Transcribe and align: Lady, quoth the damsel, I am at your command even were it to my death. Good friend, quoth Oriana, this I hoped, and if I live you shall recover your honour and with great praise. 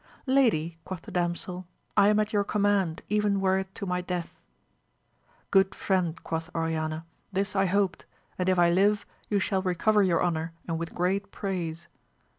Lady, 0.25 0.79
quoth 0.83 1.03
the 1.03 1.11
damsel, 1.11 1.67
I 1.95 2.07
am 2.07 2.19
at 2.19 2.33
your 2.33 2.43
command 2.43 3.03
even 3.07 3.39
were 3.39 3.59
it 3.59 3.75
to 3.75 3.85
my 3.85 4.01
death. 4.01 4.39
Good 5.51 5.75
friend, 5.75 6.19
quoth 6.23 6.49
Oriana, 6.55 7.05
this 7.31 7.55
I 7.55 7.65
hoped, 7.67 8.07
and 8.39 8.49
if 8.49 8.57
I 8.57 8.71
live 8.71 9.05
you 9.29 9.39
shall 9.39 9.61
recover 9.61 10.01
your 10.01 10.23
honour 10.23 10.53
and 10.67 10.79
with 10.79 10.95
great 10.95 11.31
praise. 11.31 11.87